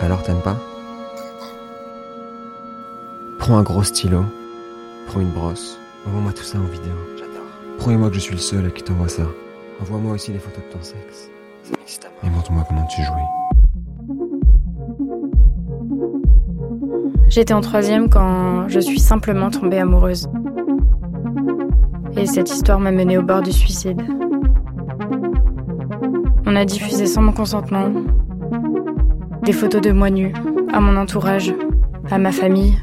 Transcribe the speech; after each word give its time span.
Alors 0.00 0.22
t'aimes 0.22 0.42
pas? 0.42 0.56
Prends 3.38 3.58
un 3.58 3.62
gros 3.62 3.82
stylo, 3.82 4.24
prends 5.06 5.20
une 5.20 5.30
brosse, 5.30 5.78
envoie-moi 6.06 6.32
tout 6.32 6.42
ça 6.42 6.58
en 6.58 6.64
vidéo. 6.64 6.92
J'adore. 7.16 7.42
Promets-moi 7.78 8.08
que 8.08 8.14
je 8.14 8.20
suis 8.20 8.34
le 8.34 8.40
seul 8.40 8.66
à 8.66 8.70
qui 8.70 8.82
t'envoie 8.82 9.08
ça. 9.08 9.24
Envoie-moi 9.80 10.14
aussi 10.14 10.32
les 10.32 10.38
photos 10.38 10.62
de 10.64 10.72
ton 10.72 10.82
sexe. 10.82 11.30
Et 12.24 12.30
montre-moi 12.30 12.64
comment 12.68 12.86
tu 12.86 13.02
jouis. 13.02 13.14
J'étais 17.28 17.54
en 17.54 17.60
troisième 17.60 18.08
quand 18.08 18.68
je 18.68 18.80
suis 18.80 18.98
simplement 18.98 19.50
tombée 19.50 19.78
amoureuse. 19.78 20.28
Et 22.16 22.26
cette 22.26 22.50
histoire 22.50 22.80
m'a 22.80 22.90
menée 22.90 23.18
au 23.18 23.22
bord 23.22 23.42
du 23.42 23.52
suicide. 23.52 24.02
On 26.46 26.56
a 26.56 26.64
diffusé 26.64 27.06
sans 27.06 27.22
mon 27.22 27.32
consentement 27.32 27.90
des 29.48 29.54
photos 29.54 29.80
de 29.80 29.92
moi 29.92 30.10
nue 30.10 30.34
à 30.74 30.78
mon 30.78 30.94
entourage, 30.98 31.54
à 32.10 32.18
ma 32.18 32.32
famille 32.32 32.78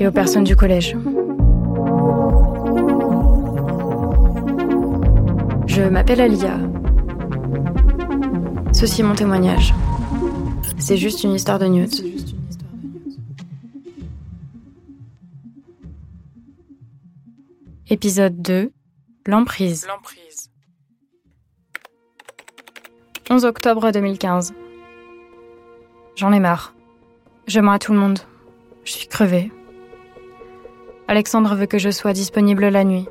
et 0.00 0.08
aux 0.08 0.10
personnes 0.10 0.42
du 0.42 0.56
collège. 0.56 0.96
Je 5.68 5.82
m'appelle 5.82 6.20
Alia. 6.22 6.58
Ceci 8.72 9.02
est 9.02 9.04
mon 9.04 9.14
témoignage. 9.14 9.72
C'est 10.76 10.96
juste 10.96 11.22
une 11.22 11.34
histoire 11.34 11.60
de 11.60 11.66
nude. 11.66 11.94
Épisode 17.90 18.42
2 18.42 18.72
L'emprise. 19.24 19.86
11 23.30 23.44
octobre 23.44 23.92
2015. 23.92 24.52
J'en 26.16 26.32
ai 26.32 26.40
marre. 26.40 26.74
Je 27.46 27.60
mens 27.60 27.72
à 27.72 27.78
tout 27.78 27.92
le 27.92 27.98
monde. 27.98 28.20
Je 28.84 28.92
suis 28.92 29.08
crevée. 29.08 29.50
Alexandre 31.08 31.54
veut 31.54 31.66
que 31.66 31.78
je 31.78 31.90
sois 31.90 32.12
disponible 32.12 32.68
la 32.68 32.84
nuit. 32.84 33.08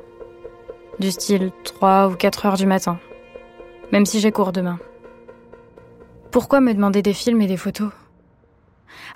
Du 0.98 1.10
style 1.10 1.52
3 1.64 2.08
ou 2.08 2.14
4 2.14 2.46
heures 2.46 2.56
du 2.56 2.66
matin. 2.66 2.98
Même 3.92 4.06
si 4.06 4.20
j'ai 4.20 4.32
cours 4.32 4.52
demain. 4.52 4.78
Pourquoi 6.30 6.60
me 6.60 6.72
demander 6.72 7.02
des 7.02 7.12
films 7.12 7.40
et 7.42 7.46
des 7.46 7.56
photos? 7.56 7.90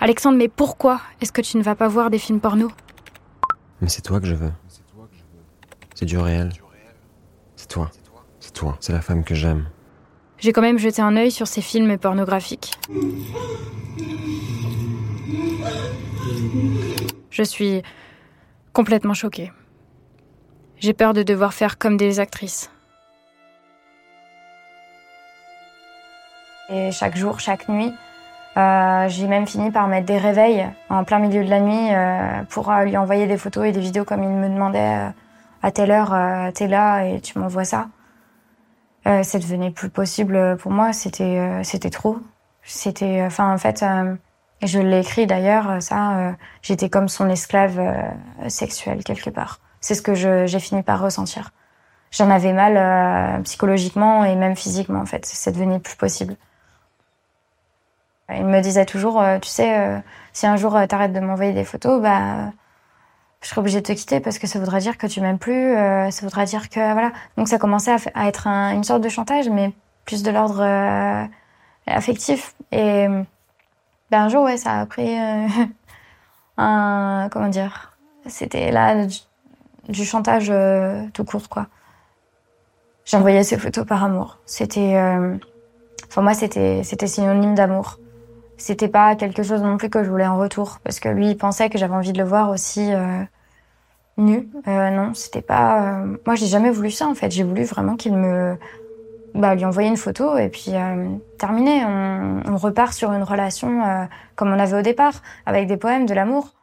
Alexandre, 0.01 0.37
mais 0.37 0.49
pourquoi? 0.49 1.01
Est-ce 1.21 1.33
que 1.33 1.41
tu 1.41 1.57
ne 1.57 1.63
vas 1.63 1.75
pas 1.75 1.89
voir 1.89 2.11
des 2.11 2.19
films 2.19 2.41
porno? 2.41 2.69
Mais 3.81 3.89
c'est 3.89 4.03
toi 4.03 4.21
que 4.21 4.27
je 4.27 4.35
veux. 4.35 4.53
C'est 5.95 6.05
du 6.05 6.19
réel. 6.19 6.53
C'est 7.57 7.69
toi. 7.69 7.91
C'est 8.39 8.53
toi. 8.53 8.77
C'est 8.81 8.93
la 8.93 9.01
femme 9.01 9.25
que 9.25 9.35
j'aime. 9.35 9.69
J'ai 10.39 10.53
quand 10.53 10.63
même 10.63 10.79
jeté 10.79 11.03
un 11.03 11.17
œil 11.17 11.33
sur 11.33 11.49
ces 11.49 11.61
films 11.61 11.99
pornographiques. 11.99 12.73
Je 17.31 17.43
suis 17.43 17.83
complètement 18.73 19.15
choquée. 19.15 19.53
J'ai 20.79 20.93
peur 20.93 21.13
de 21.13 21.23
devoir 21.23 21.53
faire 21.53 21.79
comme 21.79 21.97
des 21.97 22.21
actrices. 22.21 22.71
Et 26.71 26.93
chaque 26.93 27.17
jour, 27.17 27.41
chaque 27.41 27.69
nuit, 27.69 27.93
euh, 28.57 29.09
j'ai 29.09 29.27
même 29.27 29.47
fini 29.47 29.71
par 29.71 29.87
mettre 29.87 30.07
des 30.07 30.19
réveils 30.19 30.67
en 30.91 31.05
plein 31.05 31.19
milieu 31.19 31.45
de 31.45 31.51
la 31.51 31.61
nuit 31.61 31.95
euh, 31.95 32.43
pour 32.51 32.71
euh, 32.71 32.85
lui 32.85 32.97
envoyer 32.97 33.27
des 33.27 33.39
photos 33.39 33.67
et 33.67 33.73
des 33.73 33.81
vidéos 33.81 34.05
comme 34.05 34.23
il 34.23 34.29
me 34.29 34.49
demandait 34.49 35.13
à 35.63 35.71
telle 35.71 35.91
heure, 35.91 36.15
t'es 36.55 36.69
là 36.69 37.05
et 37.05 37.21
tu 37.21 37.39
m'envoies 37.39 37.65
ça. 37.65 37.89
Ça 39.05 39.39
devenait 39.39 39.71
plus 39.71 39.89
possible 39.89 40.57
pour 40.59 40.71
moi, 40.71 40.93
c'était 40.93 41.91
trop. 41.91 42.19
C'était, 42.63 43.23
enfin 43.25 43.53
en 43.53 43.59
fait, 43.59 43.83
et 44.61 44.67
je 44.67 44.79
l'ai 44.81 45.01
écrit 45.01 45.27
d'ailleurs, 45.27 45.81
ça, 45.83 46.17
euh, 46.19 46.33
j'étais 46.63 46.89
comme 46.89 47.09
son 47.09 47.29
esclave 47.29 47.79
euh, 47.79 48.49
sexuelle 48.49 49.05
quelque 49.05 49.31
part. 49.31 49.61
C'est 49.81 49.95
ce 49.95 50.03
que 50.03 50.15
j'ai 50.15 50.59
fini 50.61 50.83
par 50.83 51.01
ressentir. 51.01 51.53
J'en 52.11 52.31
avais 52.31 52.53
mal 52.53 52.77
euh, 52.77 53.43
psychologiquement 53.43 54.25
et 54.25 54.35
même 54.35 54.57
physiquement 54.57 55.01
en 55.01 55.07
fait. 55.07 55.25
Ça 55.27 55.53
devenait 55.53 55.79
plus 55.79 55.95
possible. 55.97 56.35
Il 58.35 58.45
me 58.45 58.61
disait 58.61 58.85
toujours, 58.85 59.21
euh, 59.23 59.39
tu 59.39 59.49
sais, 59.49 59.79
euh, 59.79 59.99
si 60.33 60.47
un 60.47 60.57
jour 60.57 60.77
euh, 60.77 60.87
t'arrêtes 60.87 61.13
de 61.13 61.21
m'envoyer 61.21 61.53
des 61.53 61.65
photos, 61.65 62.01
bah, 62.03 62.19
euh, 62.19 62.47
je 63.41 63.49
serai 63.49 63.61
obligée 63.61 63.81
de 63.81 63.87
te 63.87 63.93
quitter 63.93 64.21
parce 64.21 64.39
que 64.39 64.47
ça 64.47 64.59
voudrait 64.59 64.81
dire 64.81 64.99
que 64.99 65.07
tu 65.07 65.21
m'aimes 65.21 65.39
plus, 65.39 65.77
euh, 65.77 66.11
ça 66.11 66.23
voudrait 66.27 66.45
dire 66.45 66.69
que 66.69 66.93
voilà. 66.93 67.13
Donc 67.37 67.49
ça 67.49 67.59
commençait 67.59 67.97
à, 68.15 68.29
être 68.29 68.47
un- 68.47 68.73
une 68.75 68.85
sorte 68.85 69.03
de 69.03 69.09
chantage, 69.09 69.49
mais 69.49 69.73
plus 70.05 70.23
de 70.23 70.31
l'ordre 70.31 70.61
euh, 70.63 71.25
affectif. 71.87 72.55
Et 72.73 73.07
ben, 74.11 74.23
un 74.25 74.29
jour, 74.29 74.45
ouais, 74.45 74.57
ça 74.57 74.81
a 74.81 74.87
pris 74.87 75.19
euh, 75.19 75.47
un, 76.57 77.29
comment 77.31 77.49
dire, 77.49 77.97
c'était 78.27 78.71
là 78.71 79.07
du, 79.89 80.05
chantage 80.05 80.49
euh, 80.51 81.05
tout 81.13 81.25
court, 81.25 81.49
quoi. 81.49 81.67
J'envoyais 83.05 83.43
ces 83.43 83.59
photos 83.59 83.87
par 83.87 84.05
amour. 84.05 84.39
C'était, 84.45 84.97
euh, 84.97 85.37
enfin 86.09 86.23
moi, 86.23 86.35
c'était, 86.35 86.83
synonyme 86.85 87.55
d'amour. 87.55 87.99
C'était 88.59 88.89
pas 88.89 89.15
quelque 89.17 89.43
chose 89.43 89.63
non 89.63 89.77
plus 89.77 89.89
que 89.89 90.03
je 90.05 90.11
voulais 90.11 90.27
en 90.27 90.39
retour, 90.39 90.79
parce 90.85 91.01
que 91.01 91.09
lui, 91.09 91.31
il 91.31 91.37
pensait 91.37 91.71
que 91.71 91.79
j'avais 91.79 91.95
envie 91.95 92.13
de 92.13 92.19
le 92.19 92.25
voir 92.29 92.51
aussi 92.51 92.93
euh, 92.93 93.23
nu. 94.19 94.49
Euh, 94.67 94.91
non, 94.91 95.15
c'était 95.15 95.43
pas. 95.43 96.01
euh, 96.03 96.17
Moi, 96.27 96.35
j'ai 96.35 96.47
jamais 96.47 96.71
voulu 96.71 96.91
ça 96.91 97.07
en 97.07 97.15
fait. 97.15 97.31
J'ai 97.31 97.45
voulu 97.45 97.65
vraiment 97.65 97.97
qu'il 97.97 98.15
me, 98.17 98.57
bah, 99.39 99.55
lui 99.55 99.65
envoyer 99.65 99.89
une 99.89 99.97
photo 99.97 100.37
et 100.37 100.49
puis 100.49 100.73
euh, 100.75 101.09
terminé. 101.39 101.85
On, 101.85 102.57
repart 102.57 102.93
sur 102.93 103.13
une 103.13 103.23
relation 103.23 103.85
euh, 103.87 104.05
comme 104.35 104.53
on 104.53 104.59
avait 104.59 104.77
au 104.77 104.83
départ, 104.83 105.23
avec 105.47 105.69
des 105.69 105.77
poèmes, 105.77 106.07
de 106.07 106.15
l'amour. 106.15 106.55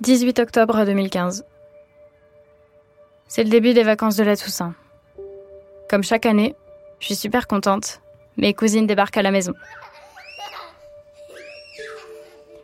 18 0.00 0.38
octobre 0.38 0.84
2015. 0.86 1.44
C'est 3.28 3.44
le 3.44 3.50
début 3.50 3.74
des 3.74 3.82
vacances 3.82 4.16
de 4.16 4.24
la 4.24 4.36
Toussaint. 4.36 4.74
Comme 5.90 6.02
chaque 6.02 6.24
année, 6.24 6.56
je 6.98 7.06
suis 7.06 7.14
super 7.14 7.46
contente. 7.46 8.00
Mes 8.38 8.54
cousines 8.54 8.86
débarquent 8.86 9.18
à 9.18 9.22
la 9.22 9.30
maison. 9.30 9.52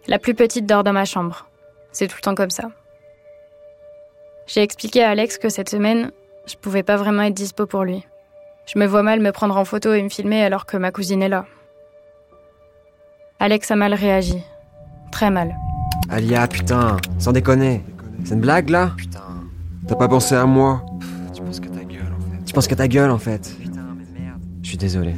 La 0.06 0.18
plus 0.18 0.34
petite 0.34 0.64
dort 0.64 0.84
dans 0.84 0.94
ma 0.94 1.04
chambre. 1.04 1.48
C'est 1.92 2.08
tout 2.08 2.16
le 2.16 2.22
temps 2.22 2.34
comme 2.34 2.50
ça. 2.50 2.70
J'ai 4.48 4.62
expliqué 4.62 5.04
à 5.04 5.10
Alex 5.10 5.36
que 5.36 5.50
cette 5.50 5.68
semaine, 5.68 6.10
je 6.46 6.56
pouvais 6.56 6.82
pas 6.82 6.96
vraiment 6.96 7.22
être 7.22 7.34
dispo 7.34 7.66
pour 7.66 7.84
lui. 7.84 8.06
Je 8.64 8.78
me 8.78 8.86
vois 8.86 9.02
mal 9.02 9.20
me 9.20 9.30
prendre 9.30 9.54
en 9.58 9.64
photo 9.66 9.92
et 9.92 10.02
me 10.02 10.08
filmer 10.08 10.42
alors 10.42 10.64
que 10.64 10.78
ma 10.78 10.90
cousine 10.90 11.22
est 11.22 11.28
là. 11.28 11.44
Alex 13.40 13.70
a 13.70 13.76
mal 13.76 13.92
réagi. 13.92 14.42
Très 15.12 15.30
mal. 15.30 15.54
Alia, 16.08 16.48
putain, 16.48 16.96
sans 17.18 17.32
déconner. 17.32 17.82
C'est 18.24 18.34
une 18.34 18.40
blague 18.40 18.70
là? 18.70 18.92
Putain. 18.96 19.20
T'as 19.86 19.96
pas 19.96 20.08
pensé 20.08 20.34
à 20.34 20.46
moi? 20.46 20.82
Tu 21.34 21.42
penses 21.42 21.60
que 21.60 21.68
ta 21.68 21.84
gueule 21.84 22.12
en 22.16 22.20
fait. 22.20 22.44
Tu 22.46 22.52
penses 22.54 22.68
que 22.68 22.74
ta 22.74 22.88
gueule 22.88 23.10
en 23.10 23.18
fait? 23.18 23.54
Putain, 23.60 23.94
mais 23.98 24.20
merde. 24.20 24.40
Je 24.62 24.68
suis 24.70 24.78
désolé. 24.78 25.14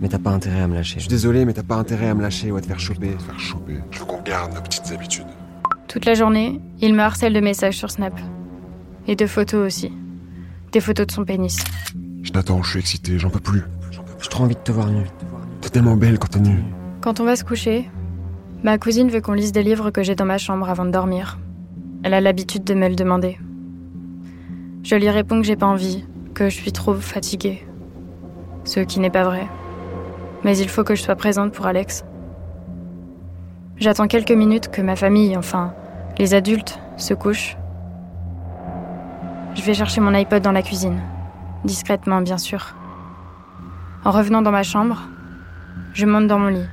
Mais 0.00 0.08
t'as 0.08 0.18
pas 0.18 0.30
intérêt 0.30 0.60
à 0.60 0.68
me 0.68 0.74
lâcher. 0.74 0.96
Je 0.96 1.00
suis 1.00 1.08
désolé, 1.08 1.46
mais 1.46 1.54
t'as 1.54 1.62
pas 1.62 1.76
intérêt 1.76 2.08
à 2.10 2.14
me 2.14 2.20
lâcher 2.20 2.50
ou 2.50 2.56
à 2.56 2.60
te 2.60 2.66
faire 2.66 2.80
choper. 2.80 3.16
faire 3.26 3.40
choper. 3.40 3.78
Je 3.90 4.00
veux 4.00 4.04
qu'on 4.04 4.20
garde 4.20 4.52
nos 4.52 4.60
petites 4.60 4.92
habitudes. 4.92 5.26
Toute 5.88 6.04
la 6.04 6.12
journée, 6.12 6.60
il 6.80 6.94
me 6.94 7.00
harcèle 7.00 7.32
de 7.32 7.40
messages 7.40 7.78
sur 7.78 7.90
Snap. 7.90 8.12
Et 9.06 9.16
de 9.16 9.26
photos 9.26 9.66
aussi. 9.66 9.92
Des 10.72 10.80
photos 10.80 11.06
de 11.06 11.12
son 11.12 11.24
pénis. 11.24 11.58
Jonathan, 12.22 12.62
je 12.62 12.70
suis 12.70 12.78
excité, 12.78 13.18
j'en 13.18 13.30
peux 13.30 13.40
plus. 13.40 13.62
J'ai 14.20 14.28
trop 14.28 14.44
envie 14.44 14.54
de 14.54 14.60
te 14.60 14.72
voir 14.72 14.88
nu. 14.88 15.04
T'es 15.60 15.70
tellement 15.70 15.96
belle 15.96 16.18
quand 16.18 16.28
t'es 16.28 16.40
nue. 16.40 16.62
Quand 17.00 17.20
on 17.20 17.24
va 17.24 17.36
se 17.36 17.44
coucher, 17.44 17.88
ma 18.62 18.78
cousine 18.78 19.08
veut 19.08 19.20
qu'on 19.20 19.32
lise 19.32 19.52
des 19.52 19.62
livres 19.62 19.90
que 19.90 20.02
j'ai 20.02 20.14
dans 20.14 20.26
ma 20.26 20.38
chambre 20.38 20.68
avant 20.68 20.84
de 20.84 20.90
dormir. 20.90 21.38
Elle 22.02 22.14
a 22.14 22.20
l'habitude 22.20 22.64
de 22.64 22.74
me 22.74 22.88
le 22.88 22.94
demander. 22.94 23.38
Je 24.82 24.96
lui 24.96 25.08
réponds 25.10 25.40
que 25.40 25.46
j'ai 25.46 25.56
pas 25.56 25.66
envie, 25.66 26.04
que 26.34 26.48
je 26.48 26.54
suis 26.54 26.72
trop 26.72 26.94
fatiguée. 26.94 27.66
Ce 28.64 28.80
qui 28.80 29.00
n'est 29.00 29.10
pas 29.10 29.24
vrai. 29.24 29.46
Mais 30.44 30.56
il 30.56 30.68
faut 30.68 30.84
que 30.84 30.94
je 30.94 31.02
sois 31.02 31.16
présente 31.16 31.52
pour 31.52 31.66
Alex. 31.66 32.04
J'attends 33.76 34.08
quelques 34.08 34.30
minutes 34.30 34.68
que 34.68 34.82
ma 34.82 34.96
famille, 34.96 35.36
enfin 35.36 35.74
les 36.18 36.34
adultes, 36.34 36.78
se 36.98 37.14
couchent. 37.14 37.56
Je 39.60 39.66
vais 39.66 39.74
chercher 39.74 40.00
mon 40.00 40.14
iPod 40.14 40.42
dans 40.42 40.52
la 40.52 40.62
cuisine. 40.62 40.98
Discrètement, 41.64 42.22
bien 42.22 42.38
sûr. 42.38 42.74
En 44.06 44.10
revenant 44.10 44.40
dans 44.40 44.50
ma 44.50 44.62
chambre, 44.62 45.02
je 45.92 46.06
monte 46.06 46.26
dans 46.28 46.38
mon 46.38 46.48
lit. 46.48 46.66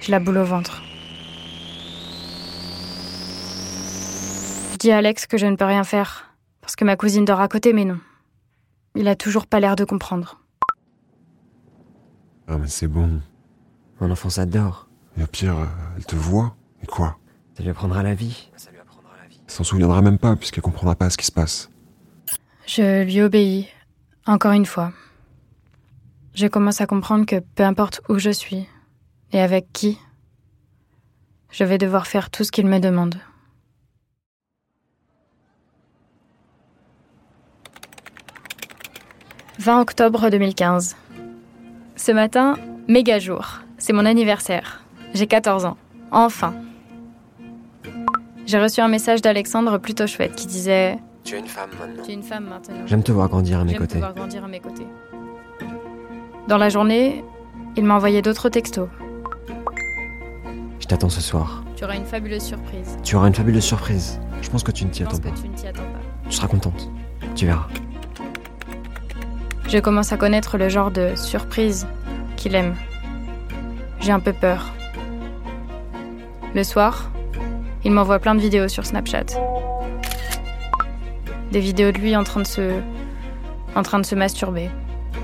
J'ai 0.00 0.10
la 0.10 0.18
boule 0.18 0.38
au 0.38 0.44
ventre. 0.44 0.82
Je 4.72 4.76
dis 4.78 4.90
à 4.90 4.96
Alex 4.96 5.28
que 5.28 5.38
je 5.38 5.46
ne 5.46 5.54
peux 5.54 5.66
rien 5.66 5.84
faire, 5.84 6.34
parce 6.60 6.74
que 6.74 6.84
ma 6.84 6.96
cousine 6.96 7.24
dort 7.24 7.40
à 7.40 7.46
côté, 7.46 7.72
mais 7.72 7.84
non. 7.84 8.00
Il 8.96 9.06
a 9.06 9.14
toujours 9.14 9.46
pas 9.46 9.60
l'air 9.60 9.76
de 9.76 9.84
comprendre. 9.84 10.40
Ah, 12.48 12.58
mais 12.58 12.66
c'est 12.66 12.88
bon. 12.88 13.20
Mon 14.00 14.10
enfant 14.10 14.30
s'adore. 14.30 14.88
Et 15.16 15.22
au 15.22 15.28
pire, 15.28 15.54
elle 15.96 16.04
te 16.04 16.16
voit. 16.16 16.56
Et 16.82 16.86
quoi? 16.86 17.18
Ça 17.56 17.62
lui 17.62 17.70
apprendra 17.70 18.02
la 18.02 18.14
vie. 18.14 18.50
Ça 18.56 18.72
lui 18.72 18.80
apprendra 18.80 19.12
la 19.22 19.28
vie. 19.28 19.36
Elle 19.36 19.36
s'en 19.48 19.64
souviendra 19.64 20.02
même 20.02 20.18
pas 20.18 20.36
puisqu'elle 20.36 20.62
comprendra 20.62 20.94
pas 20.94 21.10
ce 21.10 21.16
qui 21.16 21.26
se 21.26 21.32
passe. 21.32 21.70
Je 22.66 23.02
lui 23.02 23.22
obéis, 23.22 23.68
encore 24.26 24.52
une 24.52 24.66
fois. 24.66 24.92
je 26.34 26.46
commence 26.46 26.80
à 26.80 26.86
comprendre 26.86 27.26
que 27.26 27.40
peu 27.40 27.64
importe 27.64 28.00
où 28.08 28.18
je 28.18 28.30
suis 28.30 28.68
et 29.32 29.40
avec 29.40 29.72
qui, 29.72 29.98
je 31.50 31.64
vais 31.64 31.78
devoir 31.78 32.06
faire 32.06 32.30
tout 32.30 32.44
ce 32.44 32.52
qu'il 32.52 32.66
me 32.66 32.78
demande. 32.78 33.16
«20 39.58 39.80
octobre 39.80 40.30
2015. 40.30 40.94
Ce 41.96 42.12
matin, 42.12 42.56
méga 42.86 43.18
jour. 43.18 43.58
C'est 43.76 43.92
mon 43.92 44.06
anniversaire. 44.06 44.84
J'ai 45.14 45.26
14 45.26 45.64
ans. 45.64 45.76
Enfin. 46.12 46.54
J'ai 48.48 48.58
reçu 48.58 48.80
un 48.80 48.88
message 48.88 49.20
d'Alexandre 49.20 49.76
plutôt 49.76 50.06
chouette 50.06 50.34
qui 50.34 50.46
disait 50.46 50.96
Tu 51.22 51.34
es 51.34 51.38
une 51.38 51.46
femme 51.46 51.68
maintenant. 51.78 52.02
Tu 52.02 52.10
es 52.10 52.14
une 52.14 52.22
femme 52.22 52.44
maintenant. 52.48 52.86
J'aime 52.86 53.02
te 53.02 53.12
voir 53.12 53.28
grandir 53.28 53.60
à 53.60 53.64
mes 53.64 53.72
J'aime 53.72 53.80
côtés. 53.80 53.92
pouvoir 53.96 54.14
grandir 54.14 54.42
à 54.42 54.48
mes 54.48 54.58
côtés. 54.58 54.86
Dans 56.48 56.56
la 56.56 56.70
journée, 56.70 57.22
il 57.76 57.84
m'a 57.84 57.94
envoyé 57.94 58.22
d'autres 58.22 58.48
textos. 58.48 58.88
Je 60.80 60.86
t'attends 60.86 61.10
ce 61.10 61.20
soir. 61.20 61.62
Tu 61.76 61.84
auras 61.84 61.96
une 61.96 62.06
fabuleuse 62.06 62.42
surprise. 62.42 62.96
Tu 63.04 63.16
auras 63.16 63.28
une 63.28 63.34
fabuleuse 63.34 63.64
surprise. 63.64 64.18
Je 64.40 64.48
pense 64.48 64.62
que 64.62 64.70
tu 64.70 64.86
ne 64.86 64.90
t'y 64.90 65.00
Je 65.00 65.04
pense 65.04 65.18
attends 65.18 65.28
que 65.28 65.34
pas. 65.34 65.42
tu 65.42 65.48
ne 65.50 65.54
t'y 65.54 65.66
attends 65.66 65.82
pas. 65.82 66.00
Tu 66.30 66.32
seras 66.34 66.48
contente. 66.48 66.90
Tu 67.34 67.44
verras. 67.44 67.66
Je 69.68 69.76
commence 69.76 70.10
à 70.10 70.16
connaître 70.16 70.56
le 70.56 70.70
genre 70.70 70.90
de 70.90 71.14
surprise 71.16 71.86
qu'il 72.36 72.54
aime. 72.54 72.74
J'ai 74.00 74.12
un 74.12 74.20
peu 74.20 74.32
peur. 74.32 74.72
Le 76.54 76.64
soir, 76.64 77.10
il 77.84 77.92
m'envoie 77.92 78.18
plein 78.18 78.34
de 78.34 78.40
vidéos 78.40 78.68
sur 78.68 78.86
Snapchat. 78.86 79.26
Des 81.52 81.60
vidéos 81.60 81.92
de 81.92 81.98
lui 81.98 82.16
en 82.16 82.24
train 82.24 82.40
de 82.40 82.46
se 82.46 82.80
en 83.74 83.82
train 83.82 83.98
de 83.98 84.06
se 84.06 84.14
masturber. 84.14 84.70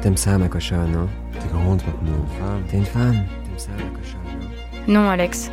T'aimes 0.03 0.17
ça, 0.17 0.39
ma 0.39 0.49
cochonne, 0.49 0.95
hein? 0.95 1.09
T'es 1.33 1.49
grande 1.49 1.83
maintenant. 1.87 2.27
Femme, 2.39 2.63
t'es 2.69 2.77
une 2.77 2.85
femme. 2.85 3.25
T'aimes 3.45 3.59
ça, 3.59 3.71
ma 3.73 3.99
cochonne, 3.99 4.21
hein? 4.43 4.79
Non, 4.87 5.09
Alex. 5.09 5.51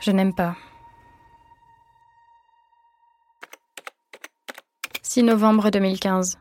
Je 0.00 0.10
n'aime 0.10 0.34
pas. 0.34 0.56
6 5.02 5.24
novembre 5.24 5.70
2015. 5.70 6.38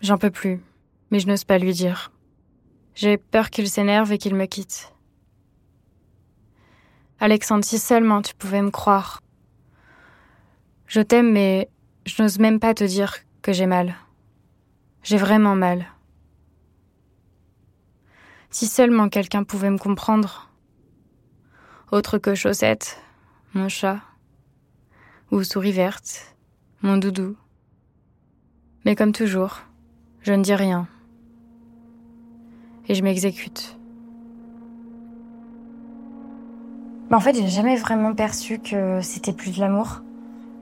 J'en 0.00 0.18
peux 0.18 0.30
plus, 0.30 0.60
mais 1.10 1.18
je 1.18 1.28
n'ose 1.28 1.44
pas 1.44 1.58
lui 1.58 1.72
dire. 1.72 2.12
J'ai 2.94 3.16
peur 3.16 3.50
qu'il 3.50 3.68
s'énerve 3.68 4.12
et 4.12 4.18
qu'il 4.18 4.34
me 4.34 4.46
quitte. 4.46 4.91
Alexandre, 7.22 7.64
si 7.64 7.78
seulement 7.78 8.20
tu 8.20 8.34
pouvais 8.34 8.62
me 8.62 8.72
croire. 8.72 9.22
Je 10.88 11.00
t'aime, 11.00 11.30
mais 11.30 11.68
je 12.04 12.20
n'ose 12.20 12.40
même 12.40 12.58
pas 12.58 12.74
te 12.74 12.82
dire 12.82 13.18
que 13.42 13.52
j'ai 13.52 13.66
mal. 13.66 13.94
J'ai 15.04 15.18
vraiment 15.18 15.54
mal. 15.54 15.86
Si 18.50 18.66
seulement 18.66 19.08
quelqu'un 19.08 19.44
pouvait 19.44 19.70
me 19.70 19.78
comprendre. 19.78 20.50
Autre 21.92 22.18
que 22.18 22.34
Chaussette, 22.34 23.00
mon 23.54 23.68
chat, 23.68 24.00
ou 25.30 25.44
Souris 25.44 25.70
verte, 25.70 26.34
mon 26.82 26.96
doudou. 26.96 27.36
Mais 28.84 28.96
comme 28.96 29.12
toujours, 29.12 29.60
je 30.22 30.32
ne 30.32 30.42
dis 30.42 30.56
rien. 30.56 30.88
Et 32.88 32.96
je 32.96 33.04
m'exécute. 33.04 33.76
Bah, 37.12 37.18
en 37.18 37.20
fait, 37.20 37.34
j'ai 37.34 37.46
jamais 37.46 37.76
vraiment 37.76 38.14
perçu 38.14 38.58
que 38.58 39.02
c'était 39.02 39.34
plus 39.34 39.54
de 39.54 39.60
l'amour. 39.60 40.00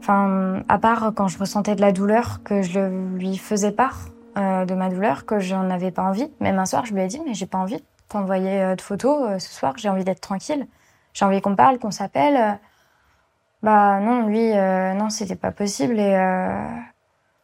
Enfin, 0.01 0.65
à 0.69 0.79
part 0.79 1.13
quand 1.15 1.29
je 1.29 1.39
ressentais 1.39 1.77
de 1.77 1.81
la 1.81 1.93
douleur, 1.93 2.43
que 2.43 2.61
je 2.61 2.81
lui 3.15 3.37
faisais 3.37 3.71
part 3.71 4.09
euh, 4.37 4.65
de 4.65 4.75
ma 4.75 4.89
douleur, 4.89 5.27
que 5.27 5.39
j'en 5.39 5.71
avais 5.71 5.93
pas 5.93 6.03
envie. 6.03 6.29
Même 6.41 6.59
un 6.59 6.67
soir, 6.67 6.87
je 6.87 6.93
lui 6.93 7.03
ai 7.03 7.07
dit, 7.07 7.21
mais 7.25 7.35
j'ai 7.35 7.47
pas 7.47 7.59
envie 7.59 7.77
de 7.77 7.85
t'envoyer 8.09 8.63
euh, 8.63 8.75
de 8.75 8.81
photos 8.81 9.29
euh, 9.29 9.39
ce 9.39 9.49
soir, 9.49 9.75
j'ai 9.77 9.89
envie 9.89 10.03
d'être 10.03 10.21
tranquille. 10.21 10.67
J'ai 11.15 11.25
envie 11.25 11.41
qu'on 11.41 11.55
parle, 11.55 11.79
qu'on 11.79 11.93
s'appelle. 11.93 12.59
Bah 13.63 14.01
non, 14.01 14.27
lui, 14.27 14.53
non, 14.53 15.09
c'était 15.09 15.37
pas 15.37 15.53
possible. 15.53 16.01
Et 16.01 16.19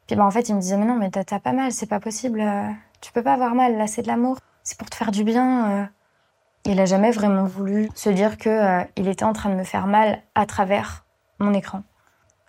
puis 0.09 0.17
bah 0.17 0.25
en 0.25 0.33
fait, 0.33 0.49
il 0.49 0.57
me 0.57 0.61
disait, 0.61 0.79
mais 0.79 0.87
non, 0.87 0.97
mais 0.97 1.11
t'as 1.11 1.39
pas 1.39 1.53
mal, 1.53 1.71
c'est 1.71 1.87
pas 1.87 2.01
possible. 2.01 2.43
Tu 3.01 3.13
peux 3.13 3.23
pas 3.23 3.35
avoir 3.35 3.55
mal, 3.55 3.77
là, 3.77 3.87
c'est 3.87 4.03
de 4.03 4.09
l'amour. 4.09 4.39
C'est 4.65 4.77
pour 4.77 4.91
te 4.91 4.97
faire 4.97 5.13
du 5.13 5.23
bien. 5.23 5.89
Il 6.69 6.81
a 6.81 6.85
jamais 6.85 7.13
vraiment 7.13 7.45
voulu 7.45 7.89
se 7.95 8.11
dire 8.11 8.39
que 8.39 8.49
euh, 8.49 8.85
il 8.97 9.07
était 9.07 9.25
en 9.25 9.33
train 9.33 9.51
de 9.51 9.55
me 9.55 9.63
faire 9.63 9.87
mal 9.87 10.19
à 10.35 10.47
travers 10.47 11.05
mon 11.39 11.55
écran. 11.55 11.83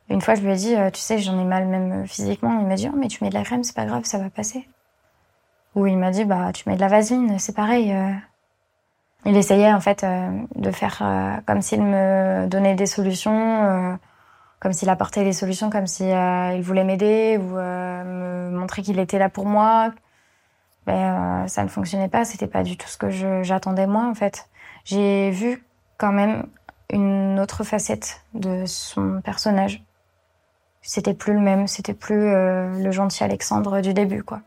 Une 0.09 0.21
fois, 0.21 0.33
je 0.33 0.41
lui 0.41 0.51
ai 0.51 0.55
dit, 0.55 0.75
euh, 0.75 0.89
tu 0.89 0.99
sais, 0.99 1.19
j'en 1.19 1.39
ai 1.39 1.43
mal 1.43 1.67
même 1.67 2.03
euh, 2.03 2.05
physiquement. 2.05 2.59
Il 2.59 2.65
m'a 2.65 2.75
dit, 2.75 2.89
oh, 2.91 2.97
mais 2.97 3.09
tu 3.09 3.23
mets 3.23 3.29
de 3.29 3.35
la 3.35 3.43
crème, 3.43 3.63
c'est 3.63 3.75
pas 3.75 3.85
grave, 3.85 4.05
ça 4.05 4.17
va 4.17 4.31
passer. 4.31 4.67
Ou 5.75 5.85
il 5.85 5.97
m'a 5.97 6.09
dit, 6.09 6.25
bah, 6.25 6.51
tu 6.51 6.67
mets 6.67 6.75
de 6.75 6.81
la 6.81 6.87
vaseline, 6.87 7.37
c'est 7.37 7.55
pareil. 7.55 7.95
Il 9.25 9.37
essayait 9.37 9.71
en 9.71 9.79
fait 9.79 10.03
de 10.55 10.71
faire 10.71 11.43
comme 11.45 11.61
s'il 11.61 11.83
me 11.83 12.47
donnait 12.47 12.73
des 12.73 12.87
solutions, 12.87 13.99
comme 14.59 14.73
s'il 14.73 14.89
apportait 14.89 15.23
des 15.23 15.33
solutions, 15.33 15.69
comme 15.69 15.85
si 15.85 16.03
euh, 16.11 16.53
il 16.55 16.63
voulait 16.63 16.83
m'aider 16.83 17.37
ou 17.37 17.55
me 17.57 18.49
montrer 18.49 18.81
qu'il 18.81 18.97
était 18.97 19.19
là 19.19 19.29
pour 19.29 19.45
moi. 19.45 19.91
Ben, 20.87 21.43
euh, 21.43 21.47
ça 21.47 21.63
ne 21.65 21.67
fonctionnait 21.67 22.07
pas, 22.07 22.23
c'était 22.23 22.47
pas 22.47 22.63
du 22.63 22.77
tout 22.77 22.87
ce 22.87 22.97
que 22.97 23.11
j'attendais 23.43 23.87
moi 23.87 24.05
en 24.05 24.13
fait. 24.15 24.47
J'ai 24.85 25.31
vu 25.31 25.65
quand 25.97 26.13
même 26.13 26.47
une 26.89 27.39
autre 27.41 27.65
facette 27.65 28.21
de 28.33 28.65
son 28.65 29.19
personnage. 29.21 29.83
C'était 30.81 31.13
plus 31.13 31.33
le 31.33 31.41
même, 31.41 31.67
c'était 31.67 31.93
plus 31.93 32.29
euh, 32.29 32.81
le 32.81 32.91
gentil 32.91 33.25
Alexandre 33.25 33.81
du 33.81 33.93
début 33.93 34.23
quoi. 34.23 34.39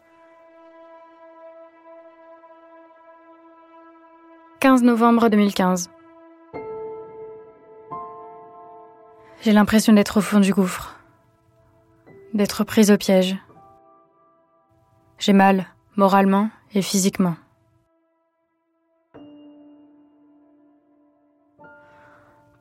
15 4.61 4.83
novembre 4.83 5.29
2015. 5.29 5.91
J'ai 9.43 9.53
l'impression 9.53 9.93
d'être 9.93 10.19
au 10.19 10.21
fond 10.23 10.41
du 10.41 10.55
gouffre, 10.55 10.97
d'être 12.33 12.65
prise 12.65 12.91
au 12.91 12.97
piège. 12.97 13.37
J'ai 15.19 15.35
mal, 15.35 15.67
moralement 16.01 16.49
et 16.73 16.81
physiquement. 16.81 17.37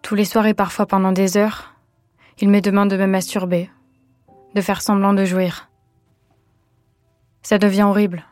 Tous 0.02 0.14
les 0.14 0.26
soirs 0.26 0.46
et 0.46 0.54
parfois 0.54 0.86
pendant 0.86 1.14
des 1.14 1.38
heures, 1.38 1.74
il 2.42 2.50
me 2.50 2.60
demande 2.60 2.90
de 2.90 2.98
me 2.98 3.08
masturber, 3.08 3.70
de 4.56 4.62
faire 4.62 4.82
semblant 4.82 5.14
de 5.14 5.24
jouir. 5.24 5.70
Ça 7.42 7.58
devient 7.58 7.84
horrible. 7.84 8.26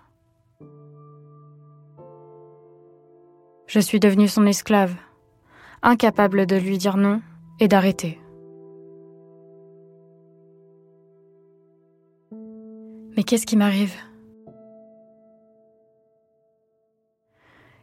Je 3.67 3.79
suis 3.79 4.01
devenue 4.01 4.27
son 4.27 4.45
esclave, 4.45 4.93
incapable 5.83 6.45
de 6.45 6.57
lui 6.57 6.77
dire 6.77 6.97
non 6.97 7.21
et 7.61 7.69
d'arrêter. 7.69 8.19
Mais 13.15 13.23
qu'est-ce 13.23 13.45
qui 13.45 13.55
m'arrive? 13.55 13.95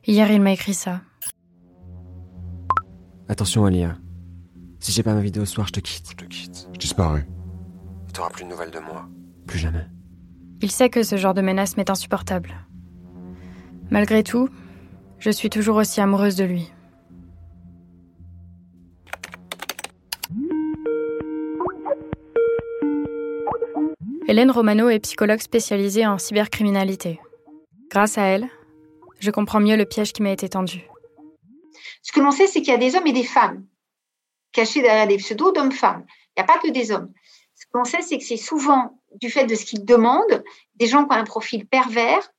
Hier, 0.06 0.30
il 0.30 0.40
m'a 0.40 0.52
écrit 0.52 0.74
ça. 0.74 1.00
Attention, 3.28 3.64
Alia. 3.64 3.96
Si 4.78 4.92
j'ai 4.92 5.02
pas 5.02 5.14
ma 5.14 5.22
vidéo 5.22 5.46
ce 5.46 5.54
soir, 5.54 5.66
je 5.66 5.72
te 5.72 5.80
quitte. 5.80 6.10
Je 6.10 6.16
te 6.16 6.24
quitte. 6.26 6.68
Je 6.74 6.78
disparais. 6.78 7.26
T'auras 8.12 8.28
plus 8.28 8.44
de 8.44 8.50
nouvelles 8.50 8.70
de 8.70 8.80
moi. 8.80 9.08
Plus 9.46 9.58
jamais. 9.58 9.86
Il 10.60 10.70
sait 10.70 10.90
que 10.90 11.02
ce 11.02 11.16
genre 11.16 11.34
de 11.34 11.40
menace 11.40 11.76
m'est 11.76 11.88
insupportable. 11.88 12.54
Malgré 13.90 14.22
tout, 14.22 14.48
je 15.18 15.30
suis 15.30 15.50
toujours 15.50 15.76
aussi 15.76 16.00
amoureuse 16.00 16.36
de 16.36 16.44
lui. 16.44 16.70
Hélène 24.28 24.50
Romano 24.50 24.88
est 24.88 25.00
psychologue 25.00 25.40
spécialisée 25.40 26.06
en 26.06 26.18
cybercriminalité. 26.18 27.20
Grâce 27.90 28.18
à 28.18 28.22
elle, 28.22 28.48
je 29.20 29.30
comprends 29.30 29.60
mieux 29.60 29.76
le 29.76 29.84
piège 29.84 30.12
qui 30.12 30.22
m'a 30.22 30.30
été 30.30 30.48
tendu. 30.48 30.86
Ce 32.02 32.12
que 32.12 32.20
l'on 32.20 32.30
sait, 32.30 32.46
c'est 32.46 32.60
qu'il 32.60 32.72
y 32.72 32.76
a 32.76 32.78
des 32.78 32.96
hommes 32.96 33.06
et 33.06 33.12
des 33.12 33.24
femmes 33.24 33.66
cachés 34.52 34.82
derrière 34.82 35.06
des 35.06 35.16
pseudos 35.16 35.52
d'hommes-femmes. 35.52 36.04
Il 36.08 36.40
n'y 36.40 36.44
a 36.44 36.46
pas 36.46 36.58
que 36.58 36.70
des 36.70 36.92
hommes. 36.92 37.12
Ce 37.54 37.66
que 37.66 37.78
l'on 37.78 37.84
sait, 37.84 38.02
c'est 38.02 38.18
que 38.18 38.24
c'est 38.24 38.36
souvent 38.36 39.00
du 39.20 39.30
fait 39.30 39.46
de 39.46 39.54
ce 39.54 39.64
qu'ils 39.64 39.84
demandent, 39.84 40.42
des 40.76 40.86
gens 40.86 41.04
qui 41.04 41.12
ont 41.12 41.18
un 41.18 41.24
profil 41.24 41.66
pervers 41.66 42.30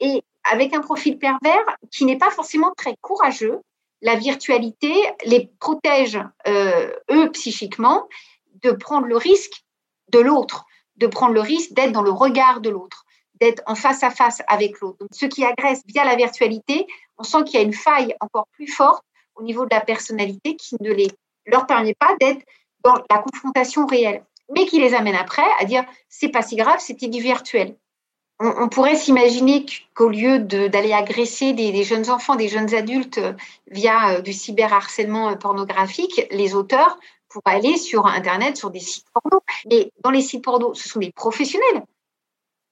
et 0.00 0.22
avec 0.50 0.74
un 0.74 0.80
profil 0.80 1.18
pervers 1.18 1.64
qui 1.90 2.04
n'est 2.04 2.18
pas 2.18 2.30
forcément 2.30 2.72
très 2.76 2.96
courageux. 3.00 3.60
La 4.00 4.14
virtualité 4.14 4.94
les 5.24 5.50
protège, 5.58 6.18
euh, 6.46 6.90
eux, 7.10 7.30
psychiquement, 7.32 8.08
de 8.62 8.72
prendre 8.72 9.06
le 9.06 9.16
risque 9.16 9.64
de 10.12 10.20
l'autre, 10.20 10.64
de 10.96 11.06
prendre 11.06 11.32
le 11.32 11.40
risque 11.40 11.72
d'être 11.72 11.92
dans 11.92 12.02
le 12.02 12.10
regard 12.10 12.60
de 12.60 12.70
l'autre, 12.70 13.04
d'être 13.40 13.62
en 13.66 13.74
face 13.74 14.02
à 14.02 14.10
face 14.10 14.42
avec 14.48 14.80
l'autre. 14.80 14.98
Donc, 14.98 15.10
ceux 15.12 15.28
qui 15.28 15.44
agressent 15.44 15.82
via 15.86 16.04
la 16.04 16.16
virtualité, 16.16 16.86
on 17.18 17.22
sent 17.22 17.44
qu'il 17.44 17.60
y 17.60 17.62
a 17.62 17.66
une 17.66 17.72
faille 17.72 18.14
encore 18.20 18.46
plus 18.52 18.66
forte 18.66 19.04
au 19.36 19.42
niveau 19.42 19.64
de 19.64 19.74
la 19.74 19.80
personnalité 19.80 20.56
qui 20.56 20.76
ne 20.80 20.92
les, 20.92 21.08
leur 21.46 21.66
permet 21.66 21.94
pas 21.94 22.14
d'être 22.20 22.44
dans 22.84 22.94
la 23.10 23.18
confrontation 23.18 23.86
réelle, 23.86 24.22
mais 24.54 24.66
qui 24.66 24.80
les 24.80 24.94
amène 24.94 25.14
après 25.14 25.46
à 25.60 25.64
dire 25.64 25.84
c'est 26.08 26.28
pas 26.28 26.42
si 26.42 26.56
grave, 26.56 26.78
c'était 26.80 27.08
du 27.08 27.20
virtuel. 27.20 27.76
on, 28.40 28.68
pourrait 28.68 28.96
s'imaginer 28.96 29.66
qu'au 29.94 30.08
lieu 30.08 30.38
d'aller 30.38 30.92
agresser 30.92 31.52
des, 31.52 31.82
jeunes 31.82 32.10
enfants, 32.10 32.36
des 32.36 32.48
jeunes 32.48 32.74
adultes 32.74 33.18
euh, 33.18 33.32
via 33.68 34.10
euh, 34.10 34.20
du 34.20 34.32
cyberharcèlement 34.32 35.36
pornographique, 35.36 36.26
les 36.30 36.54
auteurs 36.54 36.98
pourraient 37.28 37.56
aller 37.56 37.76
sur 37.76 38.06
Internet, 38.06 38.56
sur 38.56 38.70
des 38.70 38.80
sites 38.80 39.06
porno. 39.12 39.42
Et 39.70 39.92
dans 40.02 40.10
les 40.10 40.22
sites 40.22 40.44
porno, 40.44 40.72
ce 40.74 40.88
sont 40.88 41.00
des 41.00 41.12
professionnels. 41.12 41.82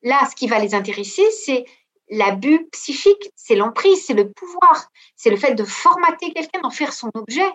Là, 0.07 0.21
ce 0.31 0.37
qui 0.37 0.47
va 0.47 0.61
les 0.61 0.77
intéresser, 0.77 1.29
c'est 1.33 1.65
l'abus 2.09 2.69
psychique, 2.71 3.33
c'est 3.35 3.57
l'emprise, 3.57 4.07
c'est 4.07 4.15
le 4.15 4.31
pouvoir, 4.31 4.89
c'est 5.17 5.31
le 5.31 5.37
fait 5.37 5.57
de 5.57 5.65
formater 5.65 6.33
quelqu'un, 6.33 6.61
d'en 6.61 6.71
faire 6.71 6.93
son 6.93 7.11
objet. 7.15 7.51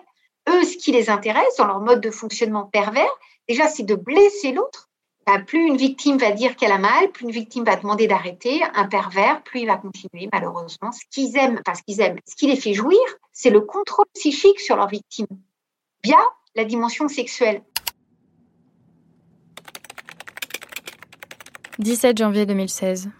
Eux, 0.50 0.62
ce 0.62 0.76
qui 0.76 0.92
les 0.92 1.08
intéresse 1.08 1.56
dans 1.56 1.66
leur 1.66 1.80
mode 1.80 2.02
de 2.02 2.10
fonctionnement 2.10 2.64
pervers, 2.64 3.08
déjà, 3.48 3.68
c'est 3.68 3.84
de 3.84 3.94
blesser 3.94 4.52
l'autre. 4.52 4.90
Bah, 5.26 5.38
plus 5.38 5.66
une 5.66 5.78
victime 5.78 6.18
va 6.18 6.32
dire 6.32 6.54
qu'elle 6.56 6.72
a 6.72 6.78
mal, 6.78 7.10
plus 7.10 7.24
une 7.24 7.30
victime 7.30 7.64
va 7.64 7.76
demander 7.76 8.06
d'arrêter, 8.06 8.62
un 8.74 8.84
pervers, 8.84 9.42
plus 9.44 9.60
il 9.60 9.66
va 9.66 9.76
continuer, 9.76 10.28
malheureusement. 10.30 10.92
Ce 10.92 11.06
qu'ils 11.10 11.34
aiment, 11.38 11.62
parce 11.64 11.80
qu'ils 11.80 12.02
aiment, 12.02 12.18
ce 12.28 12.36
qui 12.36 12.48
les 12.48 12.56
fait 12.56 12.74
jouir, 12.74 13.00
c'est 13.32 13.48
le 13.48 13.62
contrôle 13.62 14.04
psychique 14.12 14.60
sur 14.60 14.76
leur 14.76 14.88
victime, 14.88 15.26
via 16.04 16.18
la 16.54 16.66
dimension 16.66 17.08
sexuelle. 17.08 17.62
17 21.82 22.16
janvier 22.16 22.46
2016. 22.46 23.10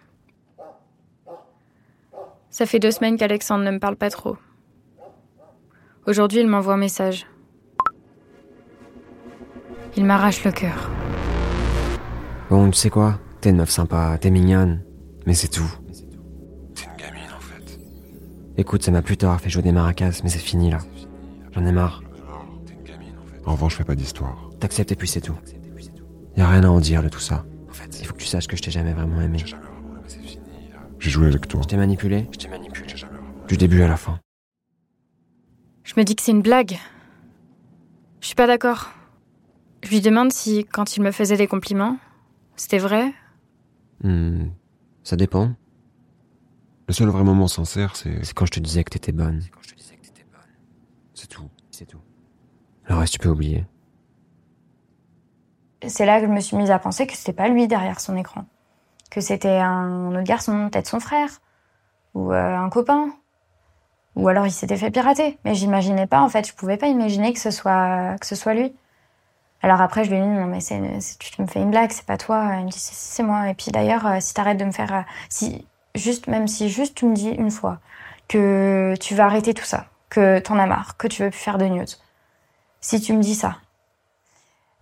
Ça 2.51 2.67
fait 2.67 2.79
deux 2.79 2.91
semaines 2.91 3.17
qu'Alexandre 3.17 3.65
ne 3.65 3.71
me 3.73 3.79
parle 3.79 3.97
pas 3.97 4.11
trop. 4.11 4.37
Aujourd'hui, 6.07 6.41
il 6.41 6.47
m'envoie 6.47 6.75
un 6.75 6.79
message. 6.79 7.27
Il 9.97 10.05
m'arrache 10.05 10.45
le 10.45 10.53
cœur. 10.53 10.91
Bon, 12.51 12.71
tu 12.71 12.79
sais 12.79 12.91
quoi? 12.91 13.19
T'es 13.41 13.51
une 13.51 13.57
meuf 13.57 13.71
sympa, 13.71 14.17
t'es 14.21 14.31
mignonne, 14.31 14.85
mais 15.27 15.35
c'est 15.35 15.49
tout. 15.49 15.71
T'es 16.75 16.85
une 16.85 16.97
gamine 16.97 17.31
en 17.37 17.41
fait. 17.41 17.81
Écoute, 18.57 18.83
ça 18.85 18.93
m'a 18.93 19.03
plus 19.03 19.17
tard 19.17 19.41
fait 19.41 19.51
jouer 19.51 19.63
des 19.63 19.73
maracas, 19.73 20.21
mais 20.23 20.31
c'est 20.31 20.39
fini 20.39 20.71
là. 20.71 20.79
J'en 21.53 21.67
ai 21.67 21.73
marre. 21.73 22.03
T'es 22.67 22.75
une 22.75 22.85
gamine 22.85 23.15
en 23.19 23.27
fait. 23.27 23.41
En 23.45 23.53
revanche, 23.53 23.73
je 23.73 23.79
fais 23.79 23.85
pas 23.85 23.97
d'histoire. 23.97 24.51
T'acceptes 24.61 24.93
et 24.93 24.97
puis 24.97 25.09
c'est 25.09 25.21
tout. 25.21 25.37
Y 26.37 26.41
a 26.41 26.49
rien 26.49 26.65
à 26.65 26.69
en 26.69 26.81
dire 26.81 27.03
de 27.03 27.09
tout 27.09 27.21
ça. 27.21 27.45
En 27.73 27.75
fait, 27.75 28.01
il 28.01 28.07
faut 28.07 28.13
que 28.13 28.19
tu 28.19 28.27
saches 28.27 28.47
que 28.49 28.55
je 28.55 28.61
t'ai 28.61 28.71
jamais 28.71 28.93
vraiment 28.93 29.23
aimé. 29.23 29.43
J'ai 30.99 31.11
joué 31.11 31.29
avec 31.29 31.49
toi. 31.49 31.63
Je 31.63 31.69
t'ai 31.69 31.79
manipulé 31.79 32.29
Je 32.31 32.37
t'ai 32.37 32.49
manipulé. 32.49 32.87
Du 33.49 33.57
début 33.57 33.81
à 33.81 33.89
la 33.89 33.97
fin. 33.97 34.21
Je 35.83 35.95
me 35.97 36.05
dis 36.05 36.15
que 36.15 36.21
c'est 36.21 36.33
une 36.33 36.43
blague. 36.43 36.79
Je 38.21 38.27
suis 38.27 38.35
pas 38.35 38.47
d'accord. 38.47 38.91
Je 39.83 39.89
lui 39.89 40.03
demande 40.03 40.35
si, 40.35 40.67
quand 40.67 40.99
il 40.99 41.03
me 41.03 41.13
faisait 41.13 41.39
des 41.39 41.47
compliments, 41.47 41.97
c'était 42.57 42.77
vrai 42.77 43.11
hmm, 44.05 44.49
Ça 45.03 45.17
dépend. 45.17 45.55
Le 46.89 46.93
seul 46.93 47.09
vrai 47.09 47.25
moment 47.25 47.49
sincère, 47.49 47.97
c'est. 47.97 48.23
C'est 48.23 48.35
quand 48.35 48.45
je 48.45 48.53
te 48.53 48.61
disais 48.61 48.85
que 48.85 48.91
t'étais 48.91 49.13
bonne. 49.13 49.41
C'est 51.15 51.27
tout. 51.27 51.49
C'est 51.71 51.87
tout. 51.87 52.03
Le 52.91 52.97
reste, 52.97 53.15
tu 53.15 53.19
peux 53.19 53.31
oublier. 53.31 53.65
C'est 55.87 56.07
là 56.07 56.21
que 56.21 56.27
je 56.27 56.33
me 56.33 56.41
suis 56.41 56.57
mise 56.57 56.71
à 56.71 56.79
penser 56.79 57.07
que 57.07 57.15
c'était 57.17 57.33
pas 57.33 57.49
lui 57.49 57.67
derrière 57.67 58.01
son 58.01 58.17
écran 58.17 58.45
que 59.13 59.21
c'était 59.21 59.59
un 59.59 60.09
autre 60.13 60.23
garçon, 60.23 60.71
peut-être 60.71 60.89
son 60.89 60.99
frère, 60.99 61.29
ou 62.15 62.33
euh, 62.33 62.57
un 62.57 62.71
copain, 62.71 63.11
ou 64.17 64.27
alors 64.29 64.47
il 64.47 64.51
s'était 64.51 64.79
fait 64.79 64.91
pirater. 64.91 65.39
Mais 65.45 65.55
j'imaginais 65.55 66.07
pas, 66.07 66.21
en 66.21 66.29
fait, 66.31 66.49
je 66.49 66.55
pouvais 66.55 66.79
pas 66.79 66.87
imaginer 66.89 67.33
que 67.33 67.39
ce 67.39 67.51
soit 67.51 68.17
que 68.21 68.27
ce 68.27 68.35
soit 68.35 68.55
lui. 68.55 68.75
Alors 69.61 69.81
après, 69.83 70.05
je 70.05 70.11
lui 70.11 70.17
ai 70.17 70.21
dit 70.23 70.27
non 70.27 70.47
mais 70.47 70.61
c'est, 70.61 70.81
tu 71.19 71.43
me 71.43 71.47
fais 71.47 71.61
une 71.61 71.71
blague, 71.71 71.93
c'est 71.93 72.07
pas 72.07 72.17
toi. 72.17 72.57
Il 72.59 72.65
me 72.67 72.71
dit 72.71 72.79
c'est 72.79 73.23
moi. 73.23 73.51
Et 73.51 73.55
puis 73.55 73.71
d'ailleurs, 73.71 74.07
euh, 74.07 74.17
si 74.21 74.35
t'arrêtes 74.35 74.59
de 74.59 74.65
me 74.65 74.73
faire, 74.73 74.95
euh, 74.95 75.03
si 75.29 75.67
juste 75.95 76.27
même 76.27 76.49
si 76.49 76.71
juste 76.71 76.97
tu 76.97 77.07
me 77.07 77.15
dis 77.15 77.29
une 77.31 77.51
fois 77.51 77.79
que 78.29 78.95
tu 78.99 79.15
vas 79.15 79.27
arrêter 79.27 79.53
tout 79.55 79.65
ça, 79.65 79.87
que 80.09 80.39
t'en 80.39 80.59
as 80.59 80.67
marre, 80.67 80.97
que 80.97 81.07
tu 81.07 81.23
veux 81.23 81.31
plus 81.31 81.39
faire 81.39 81.59
de 81.59 81.67
news, 81.67 81.85
si 82.81 83.01
tu 83.01 83.13
me 83.13 83.23
dis 83.23 83.35
ça, 83.35 83.59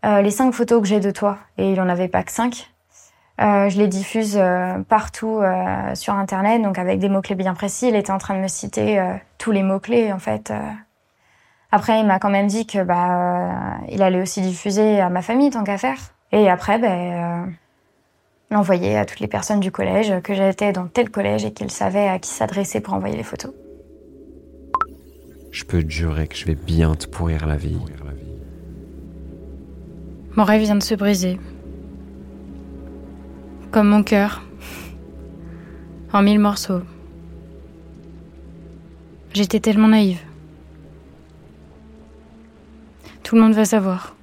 les 0.03 0.31
cinq 0.31 0.53
photos 0.53 0.81
que 0.81 0.89
j'ai 0.89 1.01
de 1.01 1.11
toi 1.11 1.39
et 1.59 1.73
il 1.73 1.81
en 1.81 1.89
avait 1.89 2.09
pas 2.09 2.23
que 2.23 2.33
cinq, 2.33 2.71
euh, 3.41 3.71
je 3.71 3.79
les 3.79 3.89
diffuse 3.89 4.37
euh, 4.37 4.79
partout 4.87 5.39
euh, 5.39 5.95
sur 5.95 6.13
Internet, 6.15 6.61
donc 6.61 6.79
avec 6.79 6.99
des 6.99 7.09
mots-clés 7.09 7.35
bien 7.35 7.55
précis. 7.55 7.89
Il 7.89 7.97
était 7.97 8.13
en 8.13 8.19
train 8.19 8.35
de 8.35 8.41
me 8.41 8.49
citer 8.49 9.03
tous 9.39 9.51
les 9.51 9.63
mots-clés, 9.63 10.13
en 10.13 10.19
fait. 10.19 10.53
Après, 11.73 12.01
il 12.01 12.07
m'a 12.07 12.19
quand 12.19 12.31
même 12.31 12.49
dit 12.49 12.67
que 12.67 12.83
bah, 12.83 13.79
il 13.89 14.03
allait 14.03 14.21
aussi 14.21 14.43
diffuser 14.43 15.01
à 15.01 15.09
ma 15.09 15.23
famille, 15.23 15.51
tant 15.51 15.65
qu'à 15.65 15.79
faire. 15.79 15.99
Et 16.33 16.51
après, 16.51 16.79
ben, 16.79 17.53
l'envoyer 18.51 18.99
à 18.99 19.07
toutes 19.07 19.21
les 19.21 19.29
personnes 19.29 19.61
du 19.61 19.71
collège, 19.71 20.21
que 20.23 20.35
j'étais 20.35 20.73
dans 20.73 20.87
tel 20.87 21.09
collège 21.11 21.45
et 21.45 21.53
qu'il 21.53 21.71
savait 21.71 22.09
à 22.09 22.19
qui 22.19 22.31
s'adresser 22.31 22.81
pour 22.81 22.95
envoyer 22.95 23.17
les 23.17 23.23
photos. 23.23 23.53
Je 25.51 25.65
peux 25.65 25.83
te 25.83 25.91
jurer 25.91 26.29
que 26.29 26.37
je 26.37 26.45
vais 26.45 26.55
bien 26.55 26.95
te 26.95 27.07
pourrir 27.07 27.47
la 27.47 27.57
vie. 27.57 27.79
Mon 30.37 30.45
rêve 30.45 30.63
vient 30.63 30.77
de 30.77 30.83
se 30.83 30.95
briser 30.95 31.39
comme 33.71 33.89
mon 33.89 34.03
cœur, 34.03 34.43
en 36.13 36.23
mille 36.23 36.41
morceaux. 36.41 36.83
J'étais 39.33 39.61
tellement 39.61 39.89
naïve. 39.89 40.21
Tout 43.23 43.37
le 43.37 43.43
monde 43.43 43.53
va 43.53 43.65
savoir. 43.65 44.17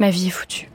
Ma 0.00 0.10
vie 0.10 0.26
est 0.26 0.30
foutue. 0.30 0.68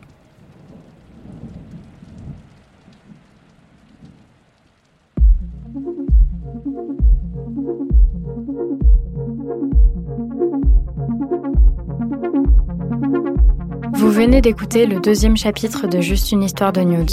Venez 14.18 14.42
d'écouter 14.42 14.88
le 14.88 15.00
deuxième 15.00 15.38
chapitre 15.38 15.86
de 15.86 16.02
Juste 16.02 16.32
une 16.32 16.42
histoire 16.42 16.74
de 16.74 16.82
nudes. 16.82 17.12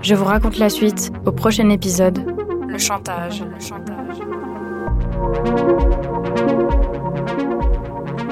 Je 0.00 0.14
vous 0.14 0.24
raconte 0.24 0.56
la 0.56 0.70
suite 0.70 1.12
au 1.26 1.32
prochain 1.32 1.68
épisode. 1.68 2.24
Le 2.66 2.78
chantage. 2.78 3.42
Le 3.42 3.60
chantage. 3.60 4.16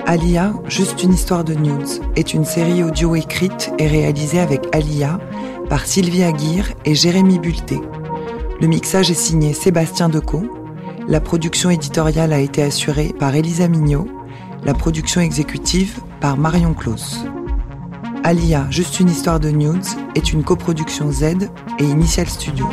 Alia, 0.06 0.54
Juste 0.68 1.02
une 1.02 1.12
histoire 1.12 1.44
de 1.44 1.52
nudes, 1.52 2.00
est 2.16 2.32
une 2.32 2.46
série 2.46 2.82
audio 2.82 3.14
écrite 3.14 3.74
et 3.78 3.86
réalisée 3.86 4.40
avec 4.40 4.74
Alia 4.74 5.20
par 5.68 5.84
Sylvie 5.84 6.24
Aguirre 6.24 6.72
et 6.86 6.94
Jérémy 6.94 7.38
Bulté. 7.38 7.78
Le 8.58 8.66
mixage 8.68 9.10
est 9.10 9.14
signé 9.14 9.52
Sébastien 9.52 10.08
Decaux. 10.08 10.48
La 11.08 11.20
production 11.20 11.68
éditoriale 11.68 12.32
a 12.32 12.38
été 12.38 12.62
assurée 12.62 13.12
par 13.18 13.34
Elisa 13.34 13.68
Mignot. 13.68 14.08
La 14.64 14.74
production 14.74 15.20
exécutive 15.20 16.00
par 16.20 16.36
Marion 16.36 16.72
Claus. 16.72 17.24
Alia, 18.22 18.68
Juste 18.70 19.00
une 19.00 19.08
histoire 19.08 19.40
de 19.40 19.48
nudes 19.48 19.84
est 20.14 20.32
une 20.32 20.44
coproduction 20.44 21.10
Z 21.10 21.50
et 21.80 21.84
Initial 21.84 22.28
Studio. 22.28 22.68